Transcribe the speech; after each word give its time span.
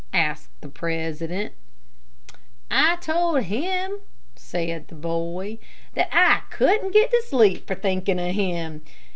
asked 0.13 0.49
the 0.61 0.67
president. 0.67 1.53
"I 2.71 2.95
told 2.95 3.43
him," 3.43 3.99
said 4.35 4.87
the 4.87 4.95
boy, 4.95 5.59
"that 5.93 6.09
I 6.11 6.41
couldn't 6.49 6.91
get 6.91 7.11
to 7.11 7.21
sleep 7.27 7.67
for 7.67 7.75
thinking 7.75 8.17
of 8.17 8.33
him. 8.33 8.81